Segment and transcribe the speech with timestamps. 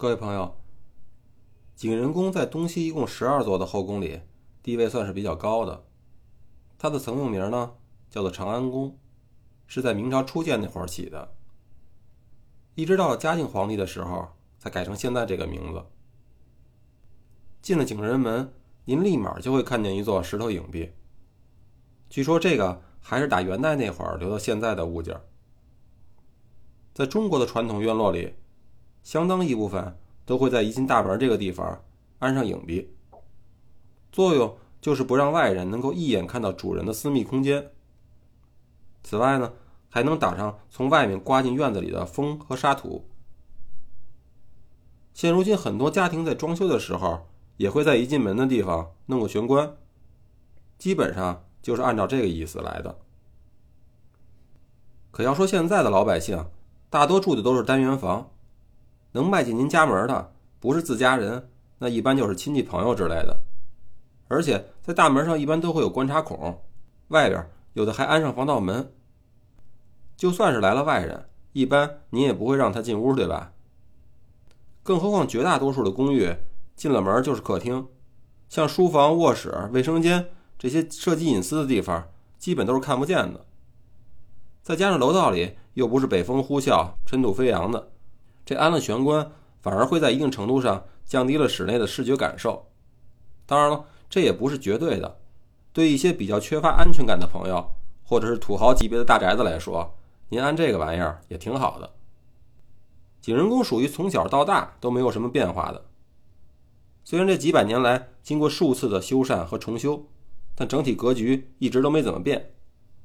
[0.00, 0.54] 各位朋友，
[1.74, 4.20] 景仁宫在东西一共十二座的后宫里，
[4.62, 5.86] 地位算是比较高的。
[6.78, 7.72] 它的曾用名呢，
[8.08, 8.96] 叫做长安宫，
[9.66, 11.34] 是在明朝初建那会儿起的，
[12.76, 14.28] 一直到嘉靖皇帝的时候，
[14.60, 15.84] 才改成现在这个名字。
[17.60, 18.54] 进了景仁门，
[18.84, 20.92] 您立马就会看见一座石头影壁。
[22.08, 25.20] 据说这个还是打元代那会儿留到现在的物件。
[26.94, 28.34] 在中国的传统院落里，
[29.08, 29.96] 相当一部分
[30.26, 31.82] 都会在一进大门这个地方
[32.18, 32.90] 安上影壁，
[34.12, 37.70] 作用就是不让外人能够一眼看到主人的私密空间。
[39.02, 39.54] 此外呢，
[39.88, 43.08] 还能挡上从外面刮进院子里的风和沙土。
[45.14, 49.74] 现如今很多家庭在装修的时候，也会在一进门的地方弄个玄关，
[50.76, 52.98] 基本上就是按照这个意思来的。
[55.10, 56.44] 可要说现在的老百姓，
[56.90, 58.30] 大多住的都是单元房，
[59.12, 63.44] 能迈进您家门的不是自家人，那一般就是亲戚朋友之类的。
[64.28, 66.62] 而且在大门上一般都会有观察孔，
[67.08, 68.92] 外边有的还安上防盗门。
[70.16, 73.52] 就算是来了外人，一般您也不会让他进屋，对吧？
[74.82, 76.34] 更何况绝大多数的公寓
[76.74, 77.86] 进了门就是客厅，
[78.48, 83.46] 像书房、卧室、卫生间这些涉及隐私的地方，基本都是看不见的。
[84.62, 87.92] 再加上楼道里又不是北风呼啸、尘土飞扬的，
[88.48, 92.66] 这安了玄关反而会在一定程度上降低了室内的视觉感受。
[93.44, 95.20] 当然了，这也不是绝对的。
[95.70, 97.70] 对一些比较缺乏安全感的朋友，
[98.02, 99.94] 或者是土豪级别的大宅子来说，
[100.30, 101.90] 您安这个玩意儿也挺好的。
[103.20, 105.84] 景仁宫属于从小到大都没有什么变化的，
[107.04, 110.06] 虽然这几百年来经过数次的修缮和重修，
[110.54, 112.54] 但整体格局一直都没怎么变。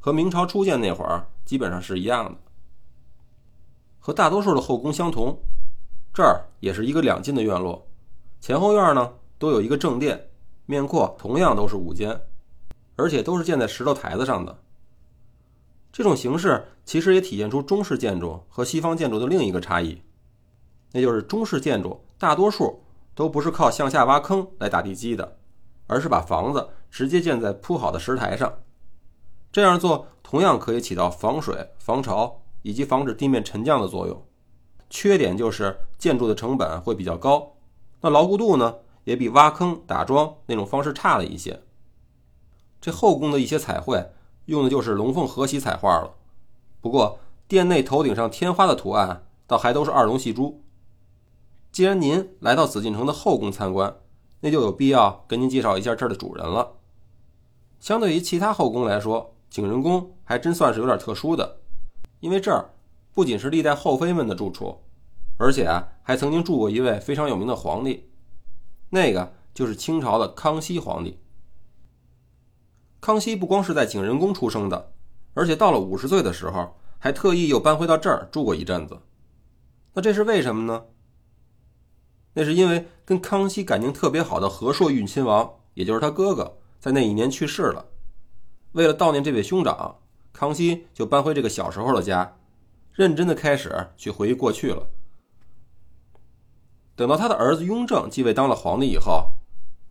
[0.00, 2.36] 和明朝初建那会儿基本上是一样的，
[4.08, 5.38] 和大多数的后宫相同，
[6.14, 7.86] 这儿也是一个两进的院落，
[8.40, 10.30] 前后院呢都有一个正殿，
[10.64, 12.18] 面阔同样都是五间，
[12.96, 14.58] 而且都是建在石头台子上的。
[15.92, 20.00] 这种形式其实也体现出中式建筑和西方建筑的另一个差异，
[20.92, 22.82] 那就是中式建筑大多数
[23.14, 25.36] 都不是靠向下挖坑来打地基的，
[25.86, 28.50] 而是把房子直接建在铺好的石台上。
[29.52, 34.24] 这样做同样可以起到防水、防潮以及防止地面沉降的作用。
[34.90, 37.56] 缺点就是建筑的成本会比较高，
[38.00, 41.62] 那牢固度呢也比挖坑打桩那种方式差了一些。
[42.80, 44.12] 这后宫的一些彩绘
[44.46, 46.14] 用的就是龙凤和玺彩画了，
[46.80, 50.62] 不过殿内头顶上天花的图案倒还都是二龙戏珠。
[51.70, 53.94] 既然您来到紫禁城的后宫参观，
[54.40, 56.76] 那就有必要跟您介绍一下这儿的主人了。
[57.78, 61.58] 相对于其他后宫来说，景仁宫还真算是有点特殊的，
[62.20, 62.70] 因为这儿
[63.14, 64.80] 不仅是历代后妃们的住处，
[65.38, 68.10] 而且啊还曾经住过一位非常有名的皇帝，
[68.90, 71.18] 那个就是清朝的康熙皇帝。
[73.00, 74.92] 康熙不光是在景仁宫出生的，
[75.34, 78.98] 而且到了五十岁的时候，还特意又搬回到这儿住过一阵子。
[79.94, 80.84] 那这是为什么呢？
[82.34, 87.86] 那是因为跟康熙感情特别好的和硕裕亲王，也就是他哥哥，在那一年去世了。
[88.72, 89.96] 为了悼念这位兄长，
[90.38, 92.36] 康熙就搬回这个小时候的家，
[92.92, 94.88] 认真的开始去回忆过去了。
[96.94, 99.32] 等到他的儿子雍正继位当了皇帝以后，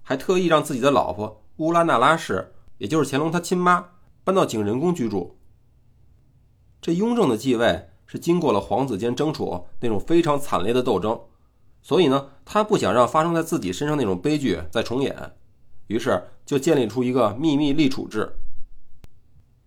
[0.01, 3.89] 还特意让自己的老婆乌拉那拉氏，也就是乾隆他亲妈，
[4.23, 5.37] 搬到景仁宫居住。
[6.79, 11.19] 这雍正的继位是经过了皇子间争储那种非常惨烈的斗争，
[11.81, 15.13] 所以呢，他不想让发生在自己身上那种悲剧再重演，
[15.87, 18.31] 于是就建立出一个秘密立储制。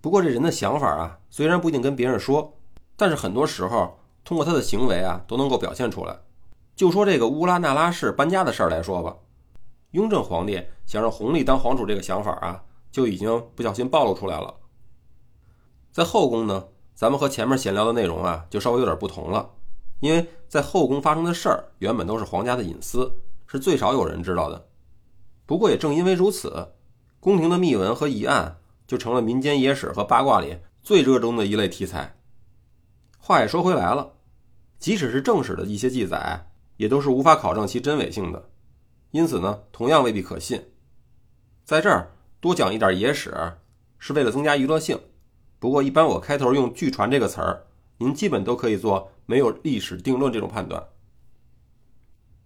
[0.00, 2.54] 不过这人的想法啊，虽然不一定跟别人说，
[2.96, 6.18] 但是很多时候通过他的行为啊，都能够表现出来。
[6.74, 9.14] 就说这个乌拉那拉氏搬家的事儿来说吧，
[9.90, 14.54] 雍正皇帝想让弘历当皇储这个想法啊，就已经不小心暴露出来了。
[15.92, 19.50] 在后宫呢，咱们和前面闲聊的内容啊，就稍微有点不同了，
[20.00, 23.12] 因为在后宫发生的事儿原本都是皇家的隐私，
[23.46, 24.66] 是最少有人知道的。
[25.44, 26.72] 不过也正因为如此，
[27.18, 28.56] 宫廷的秘闻和疑案。
[28.90, 32.16] 就成了民间野史和八卦里最热衷的一类题材。
[33.20, 34.14] 话也说回来了，
[34.80, 38.50] 即使是正史的一些记载，也都是无法考证其真伪性的，
[39.12, 40.60] 因此呢，同样未必可信。
[41.64, 42.10] 在这儿
[42.40, 43.32] 多讲一点野史，
[44.00, 44.98] 是为了增加娱乐性。
[45.60, 47.66] 不过，一般我开头用“据传”这个词儿，
[47.98, 50.84] 您基本都可以做没有历史定论这种判断。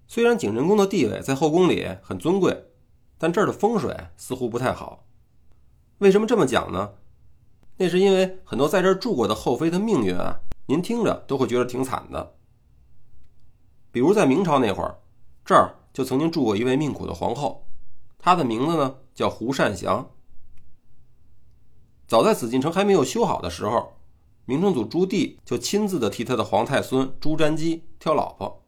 [0.06, 2.66] 虽然景仁宫的地位在后宫里很尊贵，
[3.16, 5.03] 但这儿的风水似乎不太好。
[5.98, 6.94] 为什么这么讲呢？
[7.76, 12.34] 那是因为很多在这儿住过的后妃的命运啊，您听着都会觉得挺惨的。
[13.90, 14.98] 比如在明朝那会儿，
[15.44, 17.66] 这儿就曾经住过一位命苦的皇后，
[18.18, 20.10] 她的名字呢叫胡善祥。
[22.06, 23.94] 早在紫禁城还没有修好的时候，
[24.44, 28.62] 明成祖朱棣就亲自的替他的皇太孙朱瞻基挑老婆，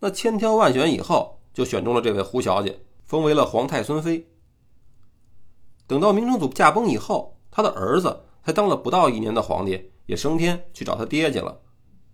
[0.00, 4.28] 那千挑万选以后，就选中了这位胡小姐，封为了皇太孙妃。
[5.86, 11.60] 等到明成祖驾崩以后，他的儿子才当了不到一年的皇帝，也升天去找他爹去了。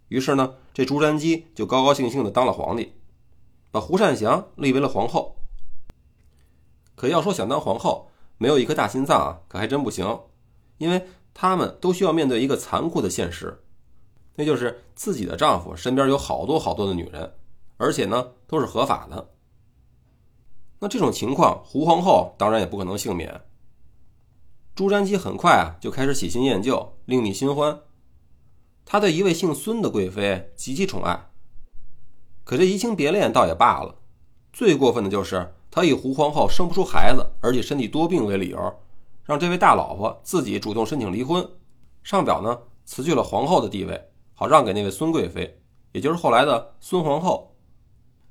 [0.09, 2.93] 于是呢，这朱瞻基就高高兴兴的当了皇帝，
[3.71, 5.37] 把胡善祥立为了皇后。
[6.95, 10.21] 可要说想当皇后，没有一颗大心脏啊，可还真不行。
[10.79, 11.03] 因为
[11.33, 13.63] 他们都需要面对一个残酷的现实，
[14.35, 17.33] 那就是自己的丈夫身边有好多好多的女人，
[17.77, 19.31] 而且呢都是合法的。
[20.79, 23.41] 那这种情况，胡皇后当然也不可能幸免。
[24.75, 27.81] 朱瞻基很快啊就开始喜新厌旧，另觅新欢。
[28.87, 31.29] 他对一位姓孙的贵妃极其宠爱，
[32.43, 33.97] 可这移情别恋倒也罢了，
[34.51, 38.75] 最过分的就是他以胡皇后生不出孩子，而且身体多病为理由。
[39.25, 41.47] 让这位大老婆自己主动申请离婚，
[42.03, 45.61] 上表呢辞去了皇后的地位，好让给那位孙贵妃，
[45.93, 47.55] 也就是后来的孙皇后。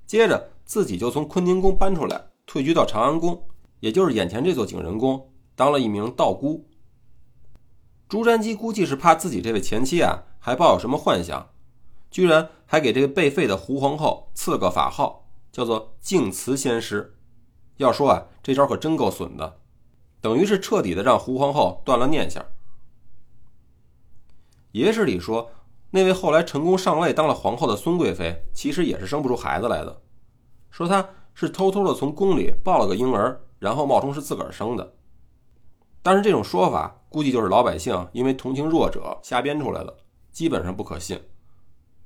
[0.08, 3.42] 接着自己就从坤宁宫搬出来，退居到长安宫，
[3.80, 5.31] 也就是眼前这座景仁宫，
[5.62, 6.68] 当了一名道姑。
[8.10, 11.50] 朱瞻基估计是怕自己这位前妻啊还抱有什么幻想，
[12.10, 17.16] 居然还给这个被废的胡皇后赐个法号，叫做净慈仙师。
[17.78, 19.60] 要说啊，这招可真够损的。
[20.20, 22.44] 等于是彻底的让胡皇后断了念想。
[24.72, 25.52] 野史里说，
[25.92, 30.02] 那位后来成功上位当了皇后的孙贵妃，其实也是生不出孩子来的，
[30.72, 34.96] 说她是偷偷的从宫里抱了个婴儿，然后冒充是自个儿生的。
[36.04, 39.98] 但是这种说法估计就是老百姓因为同情弱者瞎编出来的，
[40.32, 41.22] 基本上不可信。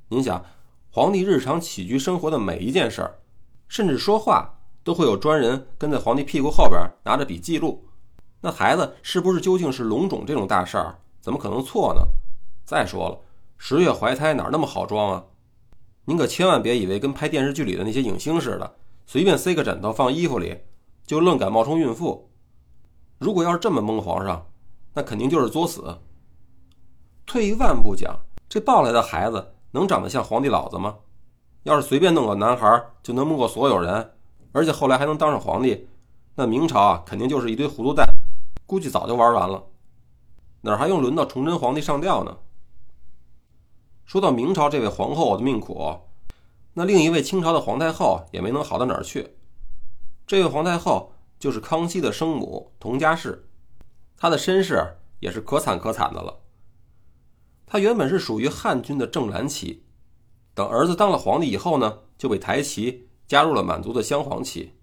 [0.09, 0.43] 您想，
[0.91, 3.19] 皇帝日常起居生活的每一件事儿，
[3.67, 7.87] 甚至说话，都会有专人跟在皇帝屁股后边拿着笔记录。
[8.41, 12.01] 那孩子是不是究竟是龙种这种大事儿，怎么可能错呢？
[12.65, 13.19] 再说了，
[13.57, 15.23] 十月怀胎哪那么好装啊？
[16.05, 18.75] 您可千万别以为跟拍电视剧里的那些影星似的，
[19.07, 20.57] 随便塞个枕头放衣服里，
[21.07, 22.29] 就愣敢冒充孕妇。
[23.17, 24.45] 如果要是这么蒙皇上，
[24.93, 25.97] 那肯定就是作死。
[27.25, 30.95] 退一万步讲，这抱来的孩子能长得像皇帝老子吗？
[31.63, 34.13] 要是随便弄个男孩就能蒙过所有人，
[34.51, 35.87] 而且后来还能当上皇帝，
[36.35, 38.05] 那明朝啊，肯定就是一堆糊涂蛋。
[38.67, 39.63] 估计早就玩完了，
[40.61, 42.37] 哪还用轮到崇祯皇帝上吊呢？
[44.05, 45.99] 说到明朝这位皇后的命苦，
[46.73, 49.35] 那另一位清朝的皇太后也没能好到哪儿去。
[50.27, 51.11] 这位皇太后
[51.45, 53.47] 就是康熙的生母佟佳氏，
[54.17, 54.83] 她的身世
[55.19, 56.39] 也是可惨可惨的了。
[57.67, 59.83] 她原本是属于汉军的正蓝旗，
[60.55, 64.73] 等儿子当了皇帝以后呢，就被抬旗加入了满族的镶黄旗。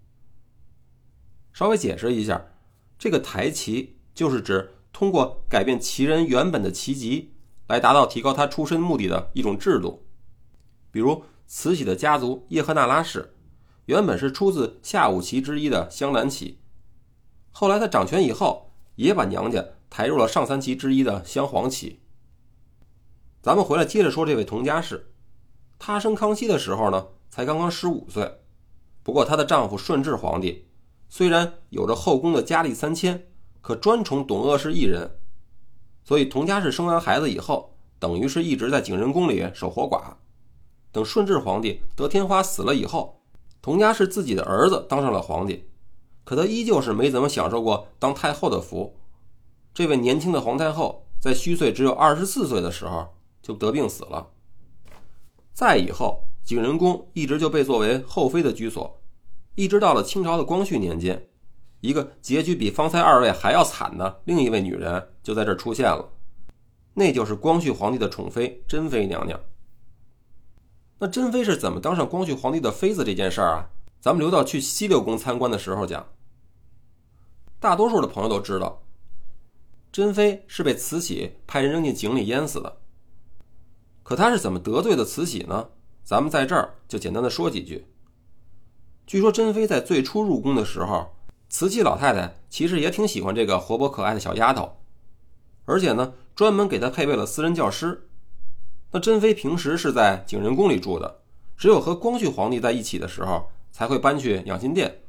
[1.53, 2.53] 稍微解释一下。
[2.97, 7.35] 这个抬旗就是指通过改变旗人原本的旗籍，
[7.67, 10.07] 来达到提高他出身目的的一种制度。
[10.93, 13.35] 比如慈禧的家族叶赫那拉氏，
[13.93, 16.59] 原本是出自下五旗之一的镶蓝旗，
[17.51, 22.01] 后来他掌权以后，也把娘家抬入了上三旗之一的镶黄旗。
[23.43, 25.13] 咱们回来接着说这位佟佳氏，
[25.79, 28.39] 她生康熙的时候呢，才刚刚十五岁，
[29.03, 30.67] 不过她的丈夫顺治皇帝。
[31.11, 33.27] 虽然有着后宫的佳丽三千，
[33.61, 35.19] 可专宠董鄂氏一人，
[36.03, 40.15] 所以佟佳氏生完孩子以后，等于是一直在景仁宫里守活寡。
[40.91, 43.22] 等顺治皇帝得天花死了以后，
[43.63, 45.69] 佟佳氏自己的儿子当上了皇帝，
[46.25, 48.99] 可他依旧是没怎么享受过当太后的福。
[49.73, 54.31] 这位年轻的皇太后在虚岁只有二十四岁的时候就得病死了。
[55.53, 59.01] 再以后，景仁宫一直就被作为后妃的居所。
[59.55, 61.29] 一直到了清朝的光绪年间，
[61.81, 66.09] 一个结局比方才二位还要惨的另一位女人就在这出现了，
[66.95, 69.39] 那就是光绪皇帝的宠妃珍妃娘娘。
[71.03, 73.71] 那珍妃是怎么当上光绪皇帝的妃子这件事儿啊？
[74.01, 76.07] 咱们留到去西六宫参观的时候讲。
[77.59, 78.85] 大多数的朋友都知道，
[79.91, 82.77] 珍妃是被慈禧派人扔进井里淹死的。
[84.05, 85.71] 可她是怎么得罪的慈禧呢？
[86.05, 87.89] 咱们在这儿就简单的说几句。
[89.05, 91.17] 据说珍妃在最初入宫的时候，
[91.49, 94.77] 慈禧老太太其实也挺喜欢这个活泼可爱的小丫头，
[95.65, 98.09] 而且呢，专门给她配备了私人教师。
[98.93, 101.23] 那珍妃平时是在景仁宫里住的，
[101.57, 105.03] 只有和光绪皇帝在一起的时候，才会搬去养心殿。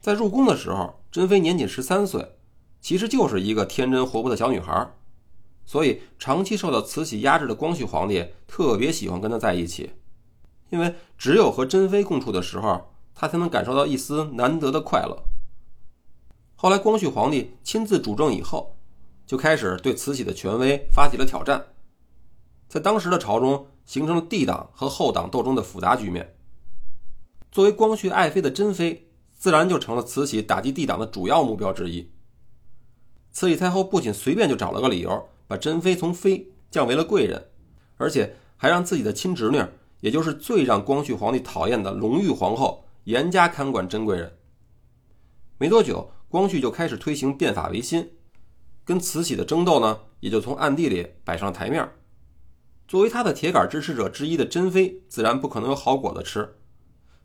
[0.00, 2.36] 在入宫的时候，珍妃年仅十三岁，
[2.80, 4.90] 其实就是一个天真活泼的小女孩，
[5.66, 9.90] 所以长期受到慈禧压制的光绪皇帝特别喜欢跟她在一起。
[10.70, 15.24] 因为只有和珍妃共处的时候，他才能感受到一丝难得的快乐。
[16.54, 18.76] 后来，光绪皇帝亲自主政以后，
[19.26, 21.66] 就开始对慈禧的权威发起了挑战，
[22.70, 26.36] 在当时的朝中形成了帝党和后党斗争的复杂局面。
[27.50, 32.08] 作为光绪爱妃的珍妃，自然就成了慈禧打击帝党的主要目标之一。
[33.32, 37.50] 慈禧太后不仅随便就找了个理由把珍妃从妃降为了贵人，
[37.96, 39.60] 而且还让自己的亲侄女，
[39.98, 44.38] 也就是最让光绪皇帝讨厌的隆裕皇后，严加看管珍贵人。
[45.58, 46.12] 没多久。
[46.28, 48.08] 光绪就开始推行变法维新，
[48.84, 51.90] 跟慈禧的争斗呢，也就从暗地里摆上台面。
[52.90, 56.56] 作为他的铁杆支持者之一的珍妃，自然不可能有好果子吃。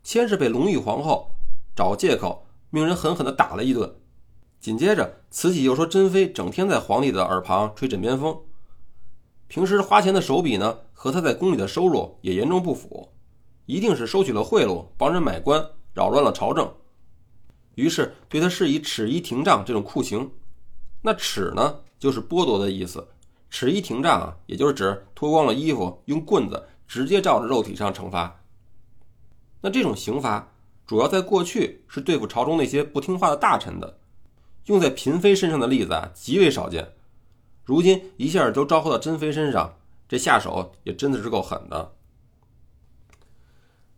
[0.04, 1.32] 先是被隆裕皇后
[1.74, 3.92] 找借口命人狠狠地打了一顿，
[4.60, 8.38] 紧接着慈禧又说珍妃整天在皇帝的耳旁吹枕边风，
[9.48, 13.08] 平时花钱的手笔呢，和他在宫里的收入也严重不符，
[13.64, 16.72] 一定是收取了贿赂，帮人买官，扰乱了朝政。
[17.74, 20.30] 于是对他施以尺衣廷杖这种酷刑，
[21.02, 23.08] 那尺呢就是剥夺的意思，
[23.58, 28.42] 尺衣廷杖啊，也就是指脱光了衣服，用棍子直接照着肉体上惩罚。
[29.62, 30.52] 那这种刑罚
[30.86, 33.98] 主要在过去是对付朝中那些不听话的大臣的，
[34.66, 36.92] 用在嫔妃身上的例子啊极为少见。
[37.64, 41.94] 如今一下都招呼到珍妃身上，这下手也真的是够狠的。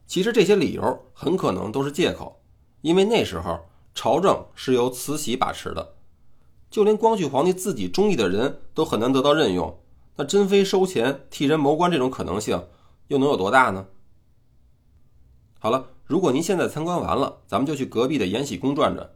[0.06, 2.40] 其实这些理由很可能都是借口，
[2.82, 3.58] 因为那时候。
[3.92, 5.96] 朝政是由慈禧把持的，
[6.70, 9.78] 就连光绪皇帝自己中意的人都很难得到任用，
[10.16, 12.66] 那珍妃收钱替人谋官这种可能性
[13.08, 13.86] 又能有多大呢？
[15.58, 19.10] 好了，如果您现在参观完了，咱们就去隔壁的延禧宫转转，